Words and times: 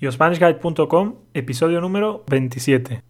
YoSpanishGuide.com, 0.00 1.14
episodio 1.34 1.80
número 1.80 2.22
27. 2.28 3.02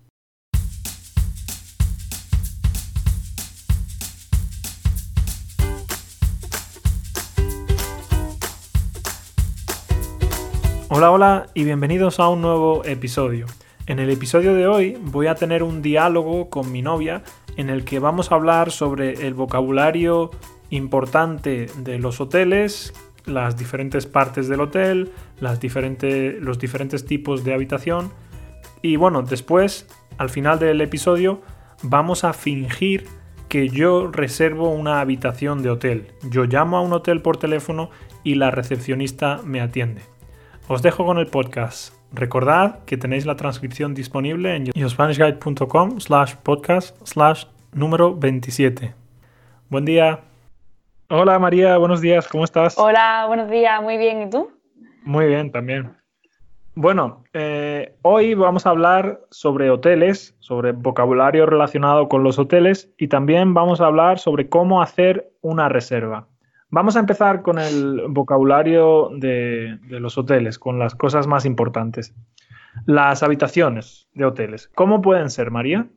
Hola, 10.88 11.10
hola 11.10 11.46
y 11.52 11.64
bienvenidos 11.64 12.20
a 12.20 12.30
un 12.30 12.40
nuevo 12.40 12.82
episodio. 12.86 13.44
En 13.86 13.98
el 13.98 14.08
episodio 14.08 14.54
de 14.54 14.66
hoy 14.66 14.96
voy 14.98 15.26
a 15.26 15.34
tener 15.34 15.62
un 15.62 15.82
diálogo 15.82 16.48
con 16.48 16.72
mi 16.72 16.80
novia 16.80 17.22
en 17.58 17.68
el 17.68 17.84
que 17.84 17.98
vamos 17.98 18.32
a 18.32 18.36
hablar 18.36 18.70
sobre 18.70 19.26
el 19.26 19.34
vocabulario 19.34 20.30
importante 20.70 21.66
de 21.76 21.98
los 21.98 22.18
hoteles, 22.22 22.94
las 23.28 23.56
diferentes 23.56 24.06
partes 24.06 24.48
del 24.48 24.60
hotel, 24.60 25.12
las 25.40 25.60
los 26.40 26.58
diferentes 26.58 27.04
tipos 27.04 27.44
de 27.44 27.54
habitación. 27.54 28.12
Y 28.82 28.96
bueno, 28.96 29.22
después, 29.22 29.86
al 30.18 30.30
final 30.30 30.58
del 30.58 30.80
episodio, 30.80 31.42
vamos 31.82 32.24
a 32.24 32.32
fingir 32.32 33.06
que 33.48 33.68
yo 33.68 34.10
reservo 34.10 34.70
una 34.70 35.00
habitación 35.00 35.62
de 35.62 35.70
hotel. 35.70 36.12
Yo 36.30 36.44
llamo 36.44 36.76
a 36.76 36.82
un 36.82 36.92
hotel 36.92 37.22
por 37.22 37.38
teléfono 37.38 37.90
y 38.22 38.34
la 38.34 38.50
recepcionista 38.50 39.40
me 39.44 39.60
atiende. 39.60 40.02
Os 40.68 40.82
dejo 40.82 41.04
con 41.06 41.18
el 41.18 41.26
podcast. 41.26 41.94
Recordad 42.12 42.84
que 42.84 42.96
tenéis 42.96 43.26
la 43.26 43.36
transcripción 43.36 43.94
disponible 43.94 44.54
en 44.54 44.66
yourspanishguide.com 44.66 46.00
slash 46.00 46.34
podcast 46.42 46.96
slash 47.06 47.44
número 47.72 48.14
27. 48.14 48.94
Buen 49.70 49.84
día. 49.84 50.27
Hola 51.10 51.38
María, 51.38 51.78
buenos 51.78 52.02
días, 52.02 52.28
¿cómo 52.28 52.44
estás? 52.44 52.76
Hola, 52.76 53.24
buenos 53.26 53.48
días, 53.48 53.82
muy 53.82 53.96
bien, 53.96 54.20
¿y 54.20 54.28
tú? 54.28 54.50
Muy 55.04 55.24
bien, 55.24 55.50
también. 55.50 55.96
Bueno, 56.74 57.24
eh, 57.32 57.96
hoy 58.02 58.34
vamos 58.34 58.66
a 58.66 58.70
hablar 58.70 59.22
sobre 59.30 59.70
hoteles, 59.70 60.36
sobre 60.40 60.72
vocabulario 60.72 61.46
relacionado 61.46 62.10
con 62.10 62.24
los 62.24 62.38
hoteles 62.38 62.92
y 62.98 63.08
también 63.08 63.54
vamos 63.54 63.80
a 63.80 63.86
hablar 63.86 64.18
sobre 64.18 64.50
cómo 64.50 64.82
hacer 64.82 65.32
una 65.40 65.70
reserva. 65.70 66.28
Vamos 66.68 66.94
a 66.94 67.00
empezar 67.00 67.40
con 67.40 67.58
el 67.58 68.02
vocabulario 68.10 69.08
de, 69.16 69.78
de 69.88 70.00
los 70.00 70.18
hoteles, 70.18 70.58
con 70.58 70.78
las 70.78 70.94
cosas 70.94 71.26
más 71.26 71.46
importantes. 71.46 72.14
Las 72.84 73.22
habitaciones 73.22 74.10
de 74.12 74.26
hoteles. 74.26 74.68
¿Cómo 74.74 75.00
pueden 75.00 75.30
ser, 75.30 75.50
María? 75.50 75.88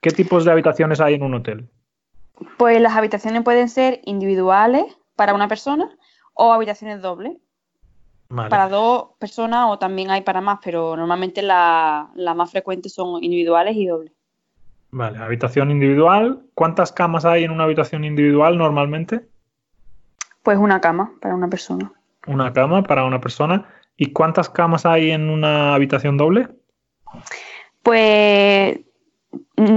¿Qué 0.00 0.12
tipos 0.12 0.44
de 0.44 0.52
habitaciones 0.52 1.00
hay 1.00 1.14
en 1.14 1.24
un 1.24 1.34
hotel? 1.34 1.68
Pues 2.56 2.80
las 2.80 2.96
habitaciones 2.96 3.42
pueden 3.42 3.68
ser 3.68 4.00
individuales 4.04 4.84
para 5.16 5.34
una 5.34 5.48
persona 5.48 5.90
o 6.34 6.52
habitaciones 6.52 7.02
dobles. 7.02 7.36
Para 8.28 8.68
dos 8.70 9.10
personas 9.18 9.66
o 9.68 9.78
también 9.78 10.10
hay 10.10 10.22
para 10.22 10.40
más, 10.40 10.58
pero 10.64 10.96
normalmente 10.96 11.42
las 11.42 12.08
más 12.14 12.50
frecuentes 12.50 12.94
son 12.94 13.22
individuales 13.22 13.76
y 13.76 13.86
dobles. 13.86 14.12
Vale, 14.90 15.18
habitación 15.18 15.70
individual. 15.70 16.42
¿Cuántas 16.54 16.92
camas 16.92 17.26
hay 17.26 17.44
en 17.44 17.50
una 17.50 17.64
habitación 17.64 18.04
individual 18.04 18.56
normalmente? 18.56 19.26
Pues 20.42 20.56
una 20.56 20.80
cama 20.80 21.12
para 21.20 21.34
una 21.34 21.48
persona. 21.48 21.92
Una 22.26 22.52
cama 22.54 22.82
para 22.82 23.04
una 23.04 23.20
persona. 23.20 23.68
¿Y 23.98 24.12
cuántas 24.12 24.48
camas 24.48 24.86
hay 24.86 25.10
en 25.10 25.28
una 25.28 25.74
habitación 25.74 26.16
doble? 26.16 26.48
Pues 27.82 28.80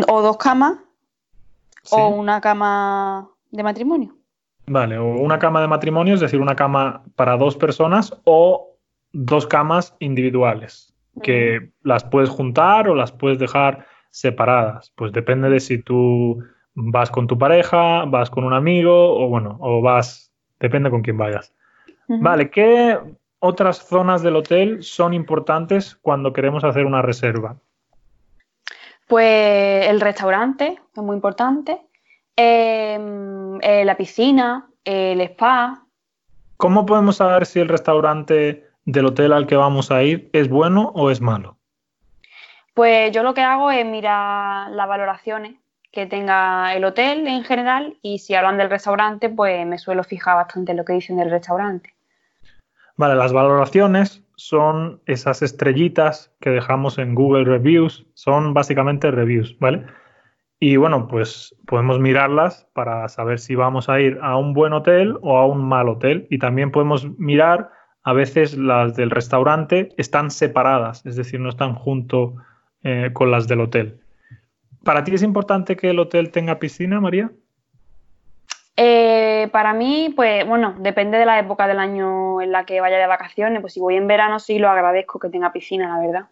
o 0.07 0.21
dos 0.21 0.37
camas 0.37 0.77
o 1.91 2.07
una 2.09 2.41
cama 2.41 3.29
de 3.51 3.63
matrimonio. 3.63 4.15
Vale, 4.67 4.97
o 4.97 5.05
una 5.05 5.37
cama 5.39 5.61
de 5.61 5.67
matrimonio, 5.67 6.15
es 6.15 6.19
decir, 6.19 6.39
una 6.39 6.55
cama 6.55 7.03
para 7.15 7.37
dos 7.37 7.55
personas 7.55 8.19
o 8.23 8.75
dos 9.13 9.45
camas 9.45 9.95
individuales, 9.99 10.93
que 11.21 11.69
las 11.83 12.03
puedes 12.03 12.29
juntar 12.29 12.89
o 12.89 12.95
las 12.95 13.11
puedes 13.11 13.39
dejar 13.39 13.85
separadas. 14.09 14.91
Pues 14.95 15.11
depende 15.11 15.49
de 15.49 15.59
si 15.59 15.77
tú 15.77 16.43
vas 16.73 17.11
con 17.11 17.27
tu 17.27 17.37
pareja, 17.37 18.05
vas 18.05 18.29
con 18.29 18.43
un 18.43 18.53
amigo 18.53 19.17
o 19.17 19.29
bueno, 19.29 19.57
o 19.61 19.81
vas, 19.81 20.31
depende 20.59 20.89
con 20.89 21.01
quién 21.01 21.17
vayas. 21.17 21.53
Vale, 22.07 22.49
¿qué 22.49 22.99
otras 23.39 23.87
zonas 23.87 24.21
del 24.21 24.35
hotel 24.35 24.83
son 24.83 25.13
importantes 25.13 25.95
cuando 26.01 26.33
queremos 26.33 26.63
hacer 26.63 26.85
una 26.85 27.01
reserva? 27.01 27.57
Pues 29.07 29.87
el 29.87 30.01
restaurante, 30.01 30.79
que 30.93 31.01
es 31.01 31.05
muy 31.05 31.15
importante, 31.15 31.79
em, 32.35 33.59
eh, 33.61 33.85
la 33.85 33.95
piscina, 33.95 34.67
el 34.83 35.21
spa. 35.21 35.83
¿Cómo 36.57 36.85
podemos 36.85 37.17
saber 37.17 37.45
si 37.45 37.59
el 37.59 37.69
restaurante 37.69 38.67
del 38.85 39.05
hotel 39.05 39.33
al 39.33 39.47
que 39.47 39.55
vamos 39.55 39.91
a 39.91 40.03
ir 40.03 40.29
es 40.33 40.49
bueno 40.49 40.91
o 40.95 41.11
es 41.11 41.21
malo? 41.21 41.57
Pues 42.73 43.11
yo 43.11 43.23
lo 43.23 43.33
que 43.33 43.41
hago 43.41 43.71
es 43.71 43.85
mirar 43.85 44.69
las 44.71 44.87
valoraciones 44.87 45.55
que 45.91 46.05
tenga 46.05 46.75
el 46.75 46.83
hotel 46.83 47.25
en 47.25 47.43
general 47.43 47.97
y 48.01 48.19
si 48.19 48.35
hablan 48.35 48.57
del 48.57 48.69
restaurante, 48.69 49.29
pues 49.29 49.65
me 49.65 49.77
suelo 49.77 50.03
fijar 50.03 50.35
bastante 50.35 50.71
en 50.71 50.77
lo 50.77 50.85
que 50.85 50.93
dicen 50.93 51.17
del 51.17 51.31
restaurante. 51.31 51.94
Vale, 52.97 53.15
las 53.15 53.33
valoraciones 53.33 54.23
son 54.35 55.01
esas 55.05 55.41
estrellitas 55.41 56.33
que 56.39 56.49
dejamos 56.49 56.97
en 56.97 57.15
Google 57.15 57.43
Reviews, 57.43 58.05
son 58.13 58.53
básicamente 58.53 59.11
reviews, 59.11 59.57
¿vale? 59.59 59.85
Y 60.59 60.77
bueno, 60.77 61.07
pues 61.07 61.55
podemos 61.67 61.99
mirarlas 61.99 62.67
para 62.73 63.07
saber 63.09 63.39
si 63.39 63.55
vamos 63.55 63.89
a 63.89 63.99
ir 63.99 64.17
a 64.21 64.37
un 64.37 64.53
buen 64.53 64.71
hotel 64.71 65.17
o 65.21 65.37
a 65.37 65.45
un 65.45 65.67
mal 65.67 65.89
hotel. 65.89 66.27
Y 66.29 66.39
también 66.39 66.71
podemos 66.71 67.07
mirar, 67.19 67.69
a 68.03 68.13
veces 68.13 68.57
las 68.57 68.95
del 68.95 69.09
restaurante 69.09 69.89
están 69.97 70.31
separadas, 70.31 71.05
es 71.05 71.17
decir, 71.17 71.39
no 71.39 71.49
están 71.49 71.75
junto 71.75 72.35
eh, 72.83 73.09
con 73.13 73.31
las 73.31 73.47
del 73.47 73.61
hotel. 73.61 73.99
¿Para 74.83 75.03
ti 75.03 75.13
es 75.13 75.23
importante 75.23 75.75
que 75.75 75.89
el 75.89 75.99
hotel 75.99 76.31
tenga 76.31 76.59
piscina, 76.59 77.01
María? 77.01 77.31
Eh, 78.77 79.47
para 79.51 79.73
mí, 79.73 80.11
pues 80.15 80.45
bueno, 80.45 80.75
depende 80.79 81.17
de 81.17 81.25
la 81.25 81.39
época 81.39 81.67
del 81.67 81.79
año 81.79 82.41
en 82.41 82.51
la 82.51 82.65
que 82.65 82.81
vaya 82.81 82.97
de 82.97 83.07
vacaciones. 83.07 83.61
Pues 83.61 83.73
si 83.73 83.79
voy 83.79 83.95
en 83.95 84.07
verano 84.07 84.39
sí 84.39 84.59
lo 84.59 84.69
agradezco 84.69 85.19
que 85.19 85.29
tenga 85.29 85.53
piscina, 85.53 85.87
la 85.87 86.05
verdad. 86.05 86.25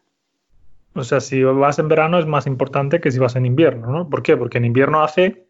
O 0.95 1.03
sea, 1.03 1.19
si 1.19 1.41
vas 1.43 1.79
en 1.79 1.87
verano 1.87 2.19
es 2.19 2.25
más 2.25 2.45
importante 2.45 2.99
que 2.99 3.11
si 3.11 3.19
vas 3.19 3.35
en 3.35 3.45
invierno, 3.45 3.87
¿no? 3.87 4.09
¿Por 4.09 4.21
qué? 4.21 4.37
Porque 4.37 4.59
en 4.59 4.65
invierno 4.65 5.01
hace... 5.01 5.47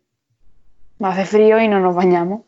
Hace 1.01 1.25
frío 1.25 1.59
y 1.59 1.67
no 1.67 1.79
nos 1.79 1.95
bañamos. 1.95 2.43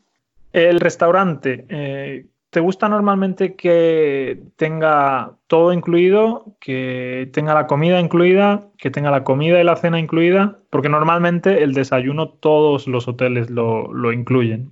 El 0.53 0.79
restaurante, 0.79 1.65
eh, 1.67 2.25
¿te 2.55 2.61
gusta 2.61 2.87
normalmente 2.87 3.57
que 3.57 4.41
tenga 4.55 5.33
todo 5.47 5.73
incluido, 5.73 6.45
que 6.61 7.29
tenga 7.33 7.53
la 7.53 7.67
comida 7.67 7.99
incluida, 7.99 8.69
que 8.77 8.89
tenga 8.89 9.11
la 9.11 9.25
comida 9.25 9.59
y 9.59 9.65
la 9.65 9.75
cena 9.75 9.99
incluida? 9.99 10.59
Porque 10.69 10.87
normalmente 10.87 11.63
el 11.63 11.73
desayuno 11.73 12.29
todos 12.29 12.87
los 12.87 13.09
hoteles 13.09 13.49
lo, 13.49 14.13
incluyen. 14.13 14.71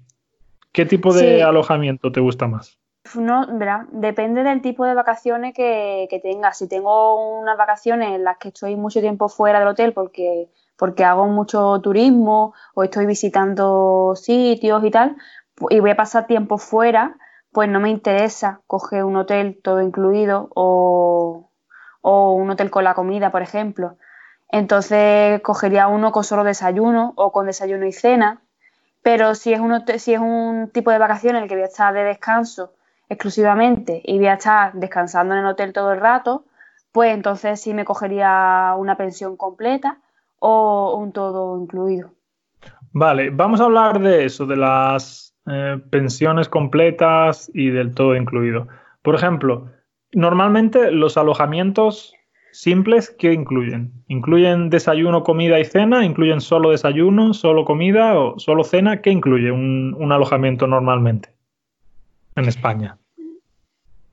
¿Qué 0.71 0.85
tipo 0.85 1.13
de 1.13 1.43
alojamiento 1.43 2.09
te 2.13 2.21
gusta 2.21 2.47
más? 2.47 2.79
No, 3.15 3.47
¿verdad? 3.51 3.81
Depende 3.91 4.43
del 4.43 4.61
tipo 4.61 4.85
de 4.85 4.93
vacaciones 4.93 5.53
que, 5.53 6.07
que 6.09 6.21
tenga. 6.21 6.53
Si 6.53 6.69
tengo 6.69 7.41
unas 7.41 7.57
vacaciones 7.57 8.15
en 8.15 8.23
las 8.23 8.37
que 8.37 8.47
estoy 8.47 8.77
mucho 8.77 9.01
tiempo 9.01 9.27
fuera 9.27 9.59
del 9.59 9.67
hotel 9.67 9.91
porque, 9.91 10.47
porque 10.77 11.03
hago 11.03 11.27
mucho 11.27 11.81
turismo 11.81 12.53
o 12.75 12.83
estoy 12.83 13.05
visitando 13.05 14.13
sitios 14.15 14.85
y 14.85 14.89
tal, 14.89 15.17
y 15.69 15.81
voy 15.81 15.91
a 15.91 15.97
pasar 15.97 16.27
tiempo 16.27 16.57
fuera, 16.57 17.17
pues 17.53 17.69
no 17.69 17.79
me 17.79 17.89
interesa 17.89 18.61
coger 18.67 19.03
un 19.03 19.15
hotel 19.15 19.59
todo 19.63 19.81
incluido 19.81 20.49
o, 20.55 21.49
un 22.01 22.49
hotel 22.49 22.69
con 22.69 22.83
la 22.83 22.95
comida, 22.95 23.31
por 23.31 23.41
ejemplo. 23.41 23.97
Entonces 24.49 25.39
cogería 25.41 25.87
uno 25.87 26.11
con 26.11 26.23
solo 26.23 26.43
desayuno 26.43 27.13
o 27.15 27.31
con 27.31 27.45
desayuno 27.45 27.85
y 27.85 27.93
cena. 27.93 28.41
Pero 29.01 29.35
si 29.35 29.53
es 29.53 29.59
un, 29.59 29.83
si 29.97 30.13
es 30.13 30.19
un 30.19 30.69
tipo 30.73 30.91
de 30.91 30.97
vacaciones 30.97 31.37
en 31.39 31.43
el 31.43 31.49
que 31.49 31.55
voy 31.55 31.63
a 31.63 31.67
estar 31.67 31.93
de 31.93 32.03
descanso 32.03 32.73
exclusivamente 33.07 34.01
y 34.03 34.17
voy 34.17 34.27
a 34.27 34.33
estar 34.33 34.73
descansando 34.73 35.33
en 35.33 35.41
el 35.41 35.45
hotel 35.45 35.73
todo 35.73 35.91
el 35.93 35.99
rato, 35.99 36.45
pues 36.91 37.13
entonces 37.13 37.61
sí 37.61 37.73
me 37.73 37.85
cogería 37.85 38.73
una 38.77 38.97
pensión 38.97 39.37
completa 39.37 39.99
o 40.39 40.95
un 40.97 41.11
todo 41.11 41.57
incluido. 41.59 42.11
Vale, 42.91 43.29
vamos 43.29 43.61
a 43.61 43.65
hablar 43.65 43.99
de 43.99 44.25
eso, 44.25 44.45
de 44.45 44.55
las 44.55 45.32
eh, 45.47 45.79
pensiones 45.89 46.49
completas 46.49 47.51
y 47.53 47.69
del 47.69 47.93
todo 47.93 48.15
incluido. 48.15 48.67
Por 49.01 49.15
ejemplo, 49.15 49.69
normalmente 50.13 50.91
los 50.91 51.17
alojamientos 51.17 52.13
simples, 52.51 53.15
¿qué 53.17 53.33
incluyen? 53.33 53.91
¿Incluyen 54.07 54.69
desayuno, 54.69 55.23
comida 55.23 55.59
y 55.59 55.65
cena? 55.65 56.05
¿Incluyen 56.05 56.41
solo 56.41 56.71
desayuno, 56.71 57.33
solo 57.33 57.65
comida 57.65 58.17
o 58.17 58.39
solo 58.39 58.63
cena? 58.63 59.01
¿Qué 59.01 59.09
incluye 59.09 59.51
un 59.51 60.11
alojamiento 60.11 60.67
normalmente 60.67 61.29
en 62.35 62.45
España? 62.45 62.97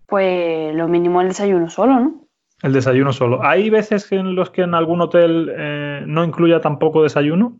Pues 0.06 0.74
lo 0.74 0.88
mínimo 0.88 1.20
el 1.20 1.28
desayuno 1.28 1.70
solo, 1.70 2.00
¿no? 2.00 2.24
El 2.62 2.72
desayuno 2.72 3.12
solo. 3.12 3.42
¿Hay 3.42 3.70
veces 3.70 4.10
en 4.12 4.34
los 4.34 4.50
que 4.50 4.62
en 4.62 4.74
algún 4.74 5.00
hotel 5.00 5.50
eh, 5.56 6.02
no 6.06 6.24
incluya 6.24 6.60
tampoco 6.60 7.02
desayuno? 7.02 7.56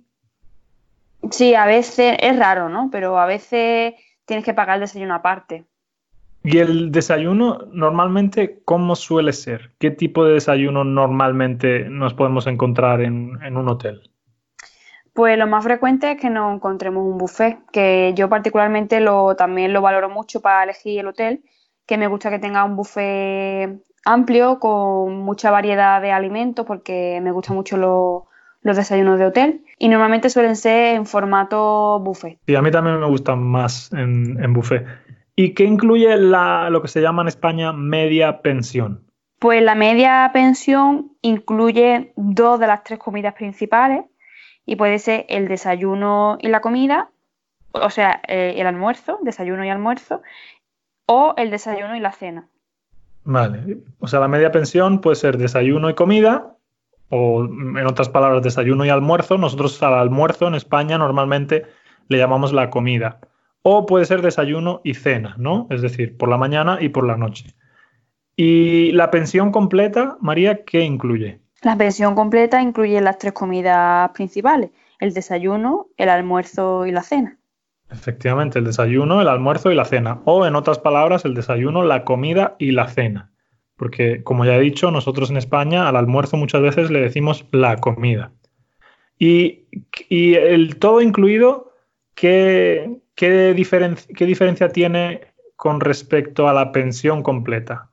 Sí, 1.31 1.55
a 1.55 1.67
veces 1.67 2.17
es 2.21 2.39
raro, 2.39 2.69
¿no? 2.69 2.89
Pero 2.91 3.19
a 3.19 3.27
veces 3.27 3.95
tienes 4.25 4.45
que 4.45 4.55
pagar 4.55 4.77
el 4.77 4.83
desayuno 4.83 5.15
aparte. 5.15 5.65
¿Y 6.43 6.59
el 6.59 6.91
desayuno 6.91 7.67
normalmente 7.73 8.63
cómo 8.65 8.97
suele 8.97 9.33
ser? 9.33 9.73
¿Qué 9.79 9.91
tipo 9.91 10.25
de 10.25 10.35
desayuno 10.35 10.85
normalmente 10.85 11.89
nos 11.89 12.15
podemos 12.15 12.47
encontrar 12.47 13.03
en, 13.03 13.57
un 13.57 13.69
hotel? 13.69 14.11
Pues 15.13 15.37
lo 15.37 15.47
más 15.47 15.65
frecuente 15.65 16.13
es 16.13 16.21
que 16.21 16.31
nos 16.31 16.55
encontremos 16.55 17.05
un 17.05 17.19
buffet, 17.19 17.59
que 17.73 18.13
yo 18.17 18.29
particularmente 18.29 19.01
lo, 19.01 19.37
también 19.37 19.73
lo 19.73 19.83
valoro 19.83 20.09
mucho 20.09 20.41
para 20.41 20.65
elegir 20.65 21.01
el 21.01 21.09
hotel, 21.09 21.45
que 21.85 21.99
me 21.99 22.07
gusta 22.07 22.31
que 22.31 22.39
tenga 22.39 22.65
un 22.65 22.77
buffet 22.77 23.83
amplio 24.07 24.59
con 24.61 25.19
mucha 25.19 25.51
variedad 25.51 26.01
de 26.01 26.13
alimentos 26.13 26.65
porque 26.65 27.21
me 27.23 27.33
gustan 27.33 27.57
mucho 27.57 27.77
los 27.77 28.23
desayunos 28.63 29.19
de 29.19 29.27
hotel 29.27 29.65
y 29.79 29.89
normalmente 29.89 30.31
suelen 30.31 30.57
ser 30.57 30.95
en 30.95 31.07
formato 31.07 31.99
buffet. 32.01 32.39
Sí, 32.47 32.55
a 32.55 32.63
mí 32.63 32.71
también 32.71 33.01
me 33.01 33.07
gustan 33.07 33.43
más 33.43 33.93
en, 33.93 34.43
en 34.43 34.53
buffet. 34.53 34.87
¿Y 35.37 35.55
qué 35.55 35.65
incluye 35.65 36.17
lo 36.19 36.83
que 36.83 36.89
se 36.89 37.01
llama 37.01 37.23
en 37.23 37.29
España 37.29 37.73
media 37.73 38.43
pensión? 38.43 39.07
Pues 39.39 39.63
la 39.63 39.75
media 39.75 40.29
pensión 40.35 41.13
incluye 41.23 42.13
dos 42.17 42.61
de 42.61 42.67
las 42.67 42.85
tres 42.85 42.99
comidas 42.99 43.33
principales 43.33 44.05
y 44.67 44.77
puede 44.77 44.99
ser 44.99 45.25
el 45.31 45.49
desayuno 45.49 46.37
y 46.43 46.49
la 46.49 46.61
comida, 46.61 47.11
o 47.73 47.89
sea, 47.89 48.21
eh, 48.29 48.57
el 48.59 48.67
almuerzo, 48.67 49.19
desayuno 49.23 49.65
y 49.65 49.71
almuerzo, 49.71 50.21
o 51.07 51.33
el 51.39 51.51
desayuno 51.51 51.97
y 51.97 52.01
la 52.01 52.13
cena. 52.13 52.49
Vale, 53.25 53.79
o 53.99 54.07
sea, 54.07 54.21
la 54.21 54.29
media 54.29 54.53
pensión 54.53 55.01
puede 55.01 55.17
ser 55.17 55.39
desayuno 55.39 55.89
y 55.89 55.95
comida, 55.95 56.57
o 57.11 57.45
en 57.45 57.87
otras 57.87 58.09
palabras, 58.09 58.43
desayuno 58.43 58.85
y 58.85 58.89
almuerzo. 58.89 59.37
Nosotros 59.37 59.83
al 59.83 59.95
almuerzo 59.95 60.49
en 60.49 60.55
España 60.55 60.97
normalmente 60.97 61.67
le 62.09 62.19
llamamos 62.19 62.53
la 62.53 62.71
comida. 62.71 63.21
O 63.63 63.85
puede 63.85 64.07
ser 64.07 64.23
desayuno 64.23 64.81
y 64.85 64.95
cena, 64.95 65.35
¿no? 65.37 65.67
Es 65.71 65.83
decir, 65.83 66.17
por 66.17 66.29
la 66.29 66.39
mañana 66.39 66.79
y 66.81 66.89
por 66.89 67.07
la 67.07 67.17
noche. 67.17 67.55
¿Y 68.37 68.93
la 68.93 69.11
pensión 69.11 69.53
completa, 69.53 70.17
María, 70.21 70.65
qué 70.65 70.81
incluye? 70.81 71.41
La 71.63 71.77
pensión 71.77 72.15
completa 72.15 72.63
incluye 72.63 73.01
las 73.03 73.19
tres 73.19 73.35
comidas 73.35 74.11
principales, 74.13 74.71
el 74.99 75.13
desayuno, 75.13 75.89
el 75.99 76.09
almuerzo 76.09 76.87
y 76.87 76.93
la 76.93 77.03
cena. 77.03 77.37
Efectivamente, 77.91 78.59
el 78.61 78.65
desayuno, 78.65 79.21
el 79.21 79.29
almuerzo 79.29 79.71
y 79.71 79.75
la 79.75 79.85
cena. 79.85 80.21
O 80.25 80.47
en 80.47 80.55
otras 80.55 80.79
palabras, 80.79 81.25
el 81.25 81.35
desayuno, 81.35 81.83
la 81.83 82.05
comida 82.05 82.55
y 82.59 82.71
la 82.71 82.89
cena. 82.89 83.31
Porque, 83.81 84.23
como 84.23 84.45
ya 84.45 84.57
he 84.57 84.61
dicho, 84.61 84.91
nosotros 84.91 85.31
en 85.31 85.39
España 85.39 85.89
al 85.89 85.97
almuerzo 85.97 86.37
muchas 86.37 86.61
veces 86.61 86.91
le 86.91 87.01
decimos 87.01 87.47
la 87.51 87.79
comida. 87.79 88.31
Y, 89.19 89.65
el 90.11 90.79
todo 90.79 91.01
incluido, 91.01 91.73
¿qué, 92.15 93.01
¿Qué, 93.15 93.55
diferencia 93.55 94.69
tiene 94.69 95.23
con 95.57 95.81
respecto 95.81 96.47
a 96.47 96.53
la 96.53 96.73
pensión 96.73 97.23
completa? 97.23 97.89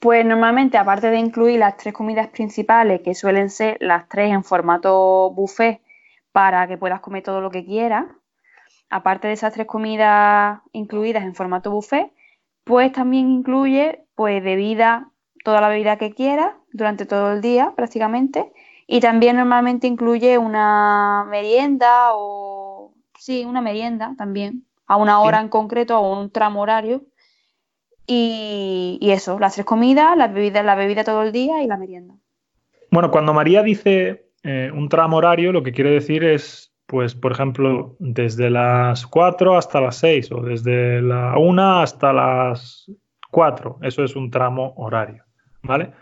Pues 0.00 0.26
normalmente, 0.26 0.78
aparte 0.78 1.10
de 1.10 1.18
incluir 1.18 1.60
las 1.60 1.76
tres 1.76 1.94
comidas 1.94 2.26
principales, 2.30 3.02
que 3.02 3.14
suelen 3.14 3.50
ser 3.50 3.76
las 3.78 4.08
tres 4.08 4.32
en 4.32 4.42
formato 4.42 5.30
buffet, 5.30 5.80
para 6.32 6.66
que 6.66 6.76
puedas 6.76 6.98
comer 6.98 7.22
todo 7.22 7.40
lo 7.40 7.52
que 7.52 7.64
quieras, 7.64 8.06
aparte 8.88 9.28
de 9.28 9.34
esas 9.34 9.54
tres 9.54 9.68
comidas 9.68 10.58
incluidas 10.72 11.22
en 11.22 11.36
formato 11.36 11.70
buffet, 11.70 12.10
pues 12.64 12.90
también 12.90 13.30
incluye 13.30 14.04
pues 14.16 14.42
bebida, 14.42 15.10
toda 15.44 15.60
la 15.60 15.68
bebida 15.68 15.96
que 15.96 16.12
quieras 16.12 16.54
durante 16.72 17.06
todo 17.06 17.32
el 17.32 17.40
día 17.40 17.72
prácticamente, 17.76 18.52
y 18.86 19.00
también 19.00 19.36
normalmente 19.36 19.86
incluye 19.86 20.36
una 20.38 21.24
merienda 21.28 22.14
o 22.14 22.92
sí, 23.20 23.44
una 23.44 23.60
merienda 23.60 24.14
también, 24.18 24.64
a 24.86 24.96
una 24.96 25.20
hora 25.20 25.40
en 25.40 25.48
concreto, 25.48 25.94
a 25.94 26.00
un 26.00 26.30
tramo 26.30 26.62
horario. 26.62 27.02
Y, 28.06 28.98
eso, 29.02 29.38
las 29.38 29.54
tres 29.54 29.64
comidas, 29.64 30.16
la 30.16 30.26
bebida, 30.26 30.64
la 30.64 30.74
bebida 30.74 31.04
todo 31.04 31.22
el 31.22 31.30
día 31.30 31.62
y 31.62 31.68
la 31.68 31.76
merienda. 31.76 32.14
Bueno, 32.90 33.12
cuando 33.12 33.32
María 33.32 33.62
dice 33.62 34.30
eh, 34.42 34.72
un 34.74 34.88
tramo 34.88 35.18
horario, 35.18 35.52
lo 35.52 35.62
que 35.62 35.70
quiere 35.70 35.90
decir 35.90 36.24
es, 36.24 36.72
pues, 36.86 37.14
por 37.14 37.30
ejemplo, 37.30 37.94
desde 38.00 38.50
las 38.50 39.06
4 39.06 39.56
hasta 39.56 39.80
las 39.80 39.96
6 39.98 40.32
o 40.32 40.40
desde 40.40 41.00
la 41.00 41.38
1 41.38 41.80
hasta 41.80 42.12
las 42.12 42.90
4. 43.30 43.78
Eso 43.82 44.02
es 44.02 44.16
un 44.16 44.30
tramo 44.32 44.74
horario, 44.76 45.24
¿vale? 45.62 45.92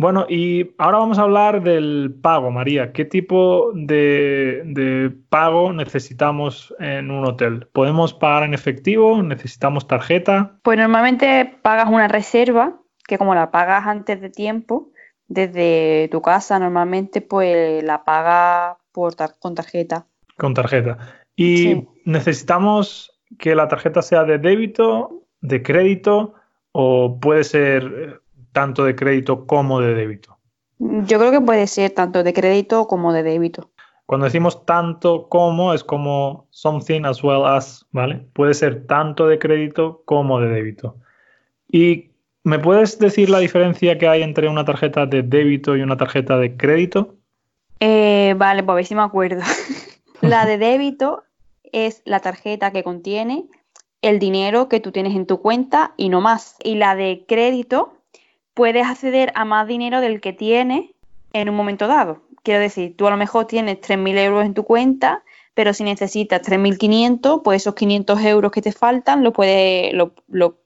Bueno, 0.00 0.24
y 0.30 0.74
ahora 0.78 0.96
vamos 0.96 1.18
a 1.18 1.22
hablar 1.24 1.62
del 1.62 2.14
pago, 2.22 2.50
María. 2.50 2.90
¿Qué 2.92 3.04
tipo 3.04 3.70
de, 3.74 5.12
pago 5.28 5.74
necesitamos 5.74 6.74
en 6.78 7.10
un 7.10 7.26
hotel? 7.26 7.68
¿Podemos 7.72 8.14
pagar 8.14 8.44
en 8.44 8.54
efectivo? 8.54 9.22
¿Necesitamos 9.22 9.86
tarjeta? 9.86 10.58
Pues 10.62 10.78
normalmente 10.78 11.58
pagas 11.60 11.90
una 11.90 12.08
reserva, 12.08 12.80
que 13.06 13.18
como 13.18 13.34
la 13.34 13.50
pagas 13.50 13.86
antes 13.86 14.22
de 14.22 14.30
tiempo, 14.30 14.90
desde 15.28 16.08
tu 16.10 16.22
casa 16.22 16.58
normalmente 16.58 17.20
pues 17.20 17.84
la 17.84 18.02
pagas 18.02 18.78
por 18.92 19.14
con 19.38 19.54
tarjeta. 19.54 20.06
Con 20.38 20.54
tarjeta. 20.54 20.96
¿Y 21.36 21.86
necesitamos 22.06 23.20
que 23.38 23.54
la 23.54 23.68
tarjeta 23.68 24.00
sea 24.00 24.24
de 24.24 24.38
débito, 24.38 25.26
de 25.42 25.62
crédito 25.62 26.34
o 26.72 27.20
puede 27.20 27.44
ser 27.44 28.19
tanto 28.52 28.84
de 28.84 28.94
crédito 28.94 29.46
como 29.46 29.80
de 29.80 29.94
débito? 29.94 30.38
Yo 30.78 31.18
creo 31.18 31.30
que 31.30 31.40
puede 31.40 31.66
ser 31.66 31.90
tanto 31.90 32.22
de 32.22 32.32
crédito 32.32 32.86
como 32.86 33.12
de 33.12 33.22
débito. 33.22 33.70
Cuando 34.06 34.24
decimos 34.24 34.64
tanto 34.64 35.28
como 35.28 35.72
es 35.72 35.84
como 35.84 36.48
something 36.50 37.04
as 37.04 37.22
well 37.22 37.44
as, 37.44 37.86
¿vale? 37.92 38.26
Puede 38.32 38.54
ser 38.54 38.86
tanto 38.86 39.28
de 39.28 39.38
crédito 39.38 40.02
como 40.04 40.40
de 40.40 40.48
débito. 40.48 40.96
¿Y 41.68 42.10
me 42.42 42.58
puedes 42.58 42.98
decir 42.98 43.30
la 43.30 43.38
diferencia 43.38 43.98
que 43.98 44.08
hay 44.08 44.22
entre 44.22 44.48
una 44.48 44.64
tarjeta 44.64 45.06
de 45.06 45.22
débito 45.22 45.76
y 45.76 45.82
una 45.82 45.96
tarjeta 45.96 46.38
de 46.38 46.56
crédito? 46.56 47.14
Eh, 47.78 48.34
vale, 48.36 48.62
pues 48.62 48.72
a 48.72 48.76
ver 48.76 48.86
si 48.86 48.94
me 48.94 49.02
acuerdo. 49.02 49.42
la 50.22 50.44
de 50.44 50.58
débito 50.58 51.22
es 51.70 52.02
la 52.04 52.20
tarjeta 52.20 52.72
que 52.72 52.82
contiene 52.82 53.46
el 54.02 54.18
dinero 54.18 54.68
que 54.68 54.80
tú 54.80 54.92
tienes 54.92 55.14
en 55.14 55.26
tu 55.26 55.40
cuenta 55.40 55.92
y 55.96 56.08
no 56.08 56.20
más. 56.20 56.56
Y 56.64 56.76
la 56.76 56.96
de 56.96 57.24
crédito 57.28 57.92
puedes 58.60 58.86
acceder 58.86 59.32
a 59.36 59.46
más 59.46 59.66
dinero 59.66 60.02
del 60.02 60.20
que 60.20 60.34
tienes 60.34 60.90
en 61.32 61.48
un 61.48 61.56
momento 61.56 61.86
dado. 61.86 62.20
Quiero 62.42 62.60
decir, 62.60 62.94
tú 62.94 63.06
a 63.06 63.10
lo 63.10 63.16
mejor 63.16 63.46
tienes 63.46 63.78
3.000 63.80 64.18
euros 64.18 64.44
en 64.44 64.52
tu 64.52 64.64
cuenta, 64.64 65.22
pero 65.54 65.72
si 65.72 65.82
necesitas 65.82 66.42
3.500, 66.42 67.40
pues 67.42 67.62
esos 67.62 67.74
500 67.74 68.22
euros 68.22 68.52
que 68.52 68.60
te 68.60 68.72
faltan 68.72 69.24
lo 69.24 69.32
puedes, 69.32 69.94
lo, 69.94 70.12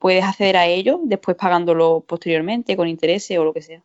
puedes 0.01 0.25
acceder 0.25 0.57
a 0.57 0.67
ellos 0.67 0.99
después 1.05 1.37
pagándolo 1.37 2.03
posteriormente 2.05 2.77
con 2.77 2.89
intereses 2.89 3.39
o 3.39 3.45
lo 3.45 3.53
que 3.53 3.63
sea. 3.63 3.81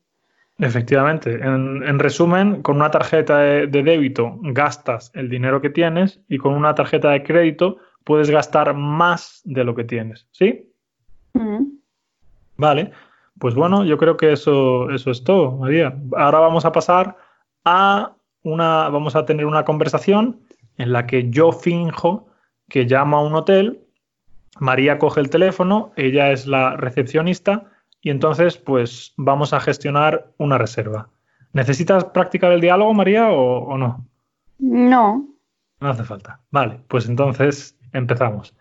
Efectivamente. 0.57 1.35
En, 1.35 2.00
resumen, 2.00 2.63
con 2.63 2.78
una 2.78 2.89
tarjeta 2.89 3.37
de, 3.37 3.68
débito 3.68 4.39
gastas 4.42 5.11
el 5.13 5.30
dinero 5.30 5.61
que 5.61 5.69
tienes 5.69 6.19
y 6.28 6.39
con 6.39 6.56
una 6.56 6.73
tarjeta 6.73 7.11
de 7.11 7.21
crédito 7.21 7.78
puedes 8.04 8.31
gastar 8.31 8.73
más 8.73 9.44
de 9.45 9.63
lo 9.63 9.75
que 9.75 9.83
tienes. 9.83 10.25
¿Sí? 10.31 10.66
Vale. 12.57 12.92
Pues 13.39 13.55
bueno, 13.55 13.85
yo 13.85 13.97
creo 13.97 14.17
que 14.17 14.33
eso, 14.33 14.89
eso 14.91 15.11
es 15.11 15.23
todo, 15.23 15.51
María. 15.51 15.97
Ahora 16.15 16.39
vamos 16.39 16.65
a 16.65 16.71
pasar 16.71 17.17
a 17.65 18.13
una, 18.43 18.89
vamos 18.89 19.15
a 19.15 19.25
tener 19.25 19.45
una 19.45 19.65
conversación 19.65 20.41
en 20.77 20.93
la 20.93 21.05
que 21.07 21.29
yo 21.29 21.51
finjo 21.51 22.27
que 22.69 22.85
llamo 22.85 23.17
a 23.17 23.23
un 23.23 23.33
hotel, 23.33 23.81
María 24.59 24.99
coge 24.99 25.21
el 25.21 25.29
teléfono, 25.29 25.91
ella 25.95 26.31
es 26.31 26.47
la 26.47 26.75
recepcionista 26.75 27.65
y 28.01 28.09
entonces 28.09 28.57
pues 28.57 29.13
vamos 29.17 29.53
a 29.53 29.59
gestionar 29.59 30.31
una 30.37 30.57
reserva. 30.57 31.09
¿Necesitas 31.53 32.05
practicar 32.05 32.51
el 32.51 32.61
diálogo, 32.61 32.93
María, 32.93 33.31
o, 33.31 33.63
o 33.65 33.77
no? 33.77 34.05
No. 34.59 35.27
No 35.79 35.89
hace 35.89 36.03
falta. 36.03 36.41
Vale, 36.51 36.81
pues 36.87 37.07
entonces 37.07 37.77
empezamos. 37.93 38.53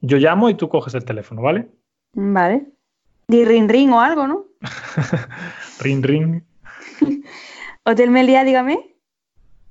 Yo 0.00 0.18
llamo 0.18 0.48
y 0.48 0.54
tú 0.54 0.68
coges 0.68 0.94
el 0.94 1.04
teléfono, 1.04 1.42
¿vale? 1.42 1.68
Vale. 2.12 2.66
Di 3.30 3.44
ring 3.44 3.68
ring 3.68 3.92
o 3.92 4.00
algo, 4.00 4.26
¿no? 4.26 4.46
ring 5.80 6.02
ring. 6.02 6.42
Hotel 7.84 8.10
Melia, 8.10 8.42
dígame. 8.42 8.96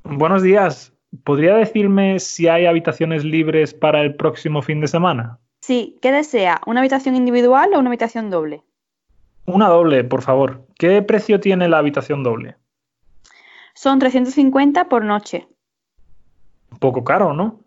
Buenos 0.03 0.43
días. 0.43 0.93
¿Podría 1.23 1.55
decirme 1.55 2.19
si 2.19 2.47
hay 2.47 2.67
habitaciones 2.67 3.23
libres 3.23 3.73
para 3.73 4.01
el 4.01 4.15
próximo 4.15 4.61
fin 4.61 4.79
de 4.79 4.87
semana? 4.87 5.39
Sí, 5.61 5.97
¿qué 6.03 6.11
desea? 6.11 6.61
¿Una 6.67 6.81
habitación 6.81 7.15
individual 7.15 7.73
o 7.73 7.79
una 7.79 7.89
habitación 7.89 8.29
doble? 8.29 8.61
Una 9.45 9.69
doble, 9.69 10.03
por 10.03 10.21
favor. 10.21 10.67
¿Qué 10.77 11.01
precio 11.01 11.39
tiene 11.39 11.67
la 11.67 11.79
habitación 11.79 12.21
doble? 12.21 12.57
Son 13.73 13.97
350 13.97 14.87
por 14.87 15.03
noche. 15.03 15.47
Un 16.71 16.77
poco 16.77 17.03
caro, 17.03 17.33
¿no? 17.33 17.61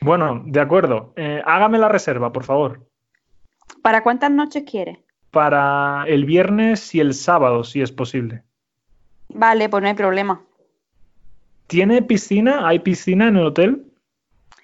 Bueno, 0.00 0.42
de 0.46 0.60
acuerdo. 0.60 1.12
Eh, 1.16 1.42
hágame 1.44 1.76
la 1.76 1.90
reserva, 1.90 2.32
por 2.32 2.44
favor. 2.44 2.86
¿Para 3.82 4.02
cuántas 4.02 4.30
noches 4.30 4.64
quiere? 4.68 5.04
Para 5.30 6.04
el 6.06 6.24
viernes 6.24 6.94
y 6.94 7.00
el 7.00 7.14
sábado, 7.14 7.64
si 7.64 7.82
es 7.82 7.92
posible. 7.92 8.42
Vale, 9.28 9.68
pues 9.68 9.82
no 9.82 9.88
hay 9.88 9.94
problema. 9.94 10.42
¿Tiene 11.66 12.02
piscina? 12.02 12.66
¿Hay 12.66 12.78
piscina 12.78 13.28
en 13.28 13.36
el 13.36 13.46
hotel? 13.46 13.92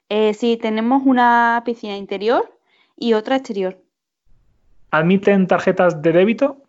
Eh, 0.09 0.35
sí, 0.35 0.57
tenemos 0.57 1.03
una 1.05 1.63
piscina 1.65 1.97
interior 1.97 2.59
y 2.97 3.15
otra 3.15 3.37
exterior. 3.37 3.83
¿Admiten 4.91 5.47
tarjetas 5.47 6.03
de 6.03 6.13
débito? 6.13 6.63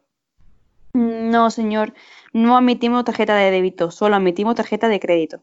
No, 0.93 1.49
señor. 1.49 1.93
No 2.31 2.57
admitimos 2.57 3.03
tarjeta 3.03 3.35
de 3.35 3.51
débito, 3.51 3.91
solo 3.91 4.15
admitimos 4.15 4.55
tarjeta 4.55 4.87
de 4.87 4.99
crédito. 4.99 5.41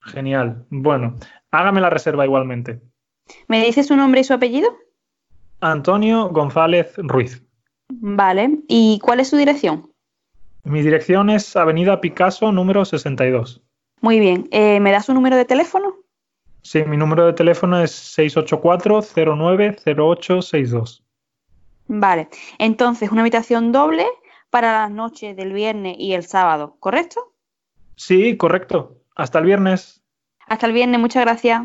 Genial. 0.00 0.66
Bueno, 0.70 1.16
hágame 1.50 1.80
la 1.80 1.90
reserva 1.90 2.24
igualmente. 2.24 2.80
¿Me 3.48 3.64
dice 3.64 3.82
su 3.82 3.96
nombre 3.96 4.20
y 4.20 4.24
su 4.24 4.34
apellido? 4.34 4.76
Antonio 5.62 6.28
González 6.28 6.92
Ruiz. 6.98 7.42
Vale. 7.88 8.58
¿Y 8.68 8.98
cuál 9.00 9.20
es 9.20 9.28
su 9.28 9.36
dirección? 9.36 9.90
Mi 10.64 10.82
dirección 10.82 11.30
es 11.30 11.56
Avenida 11.56 12.00
Picasso, 12.00 12.52
número 12.52 12.84
62. 12.84 13.62
Muy 14.00 14.20
bien. 14.20 14.48
Eh, 14.50 14.80
¿Me 14.80 14.90
da 14.90 15.00
su 15.00 15.14
número 15.14 15.36
de 15.36 15.44
teléfono? 15.44 15.94
Sí, 16.62 16.84
mi 16.84 16.96
número 16.96 17.26
de 17.26 17.32
teléfono 17.32 17.80
es 17.80 17.92
684-090862. 18.18 21.02
Vale. 21.86 22.28
Entonces, 22.58 23.10
una 23.10 23.22
habitación 23.22 23.72
doble 23.72 24.06
para 24.50 24.72
las 24.72 24.90
noches 24.90 25.36
del 25.36 25.52
viernes 25.52 25.96
y 25.98 26.14
el 26.14 26.24
sábado, 26.24 26.76
¿correcto? 26.78 27.34
Sí, 27.96 28.36
correcto. 28.36 28.98
Hasta 29.14 29.38
el 29.38 29.46
viernes. 29.46 30.02
Hasta 30.46 30.66
el 30.66 30.72
viernes, 30.72 31.00
muchas 31.00 31.24
gracias. 31.24 31.62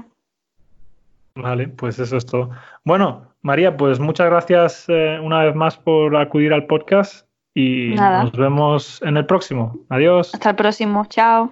Vale, 1.42 1.68
pues 1.68 2.00
eso 2.00 2.18
es 2.18 2.26
todo. 2.26 2.50
Bueno, 2.84 3.28
María, 3.42 3.78
pues 3.78 4.00
muchas 4.00 4.28
gracias 4.28 4.86
eh, 4.88 5.20
una 5.22 5.44
vez 5.44 5.56
más 5.56 5.78
por 5.78 6.16
acudir 6.16 6.54
al 6.54 6.66
podcast 6.66 7.28
y 7.54 7.94
Nada. 7.96 8.24
nos 8.24 8.34
vemos 8.34 9.02
en 9.04 9.18
el 9.18 9.26
próximo. 9.26 9.80
Adiós. 9.90 10.34
Hasta 10.34 10.52
el 10.52 10.56
próximo, 10.56 11.06
chao. 11.06 11.52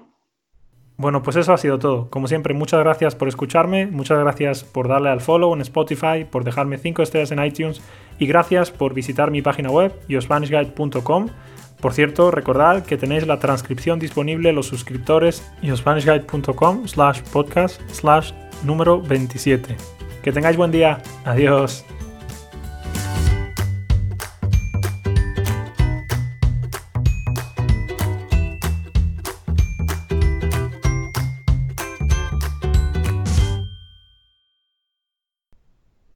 Bueno, 0.97 1.21
pues 1.21 1.35
eso 1.35 1.51
ha 1.53 1.57
sido 1.57 1.77
todo. 1.77 2.09
Como 2.09 2.27
siempre, 2.27 2.53
muchas 2.53 2.79
gracias 2.79 3.15
por 3.15 3.27
escucharme, 3.27 3.85
muchas 3.87 4.17
gracias 4.19 4.63
por 4.63 4.87
darle 4.87 5.09
al 5.09 5.19
follow 5.19 5.53
en 5.53 5.61
Spotify, 5.61 6.25
por 6.29 6.45
dejarme 6.45 6.77
5 6.77 7.01
estrellas 7.01 7.31
en 7.31 7.43
iTunes 7.43 7.81
y 8.17 8.27
gracias 8.27 8.71
por 8.71 8.93
visitar 8.93 9.29
mi 9.29 9.41
página 9.41 9.69
web, 9.69 9.93
yospanishguide.com. 10.07 11.27
Por 11.81 11.93
cierto, 11.93 12.31
recordad 12.31 12.85
que 12.85 12.97
tenéis 12.97 13.27
la 13.27 13.39
transcripción 13.39 13.99
disponible 13.99 14.53
los 14.53 14.67
suscriptores 14.67 15.51
yospanishguide.com 15.61 16.87
slash 16.87 17.21
podcast 17.33 17.81
slash 17.91 18.31
número 18.63 19.01
27. 19.01 19.75
Que 20.23 20.31
tengáis 20.31 20.57
buen 20.57 20.71
día. 20.71 21.01
Adiós. 21.23 21.85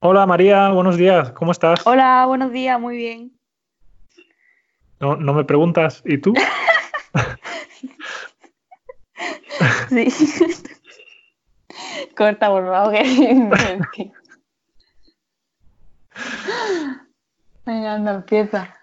Hola 0.01 0.25
María, 0.25 0.69
buenos 0.69 0.97
días, 0.97 1.31
¿cómo 1.33 1.51
estás? 1.51 1.85
Hola, 1.85 2.25
buenos 2.25 2.51
días, 2.51 2.79
muy 2.79 2.95
bien. 2.95 3.37
No, 4.99 5.17
no 5.17 5.33
me 5.33 5.43
preguntas, 5.43 6.01
¿y 6.05 6.17
tú? 6.17 6.33
Sí. 9.89 10.07
Corta, 12.19 12.49
por 12.49 12.65
favor. 12.65 12.93
que- 13.93 14.11
Venga, 17.65 17.93
anda, 17.93 18.11
empieza. 18.15 18.78